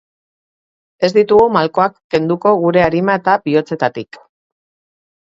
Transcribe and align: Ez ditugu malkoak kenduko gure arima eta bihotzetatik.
Ez 1.07 1.09
ditugu 1.17 1.43
malkoak 1.57 1.93
kenduko 2.15 2.53
gure 2.61 2.81
arima 2.85 3.17
eta 3.21 3.35
bihotzetatik. 3.43 4.19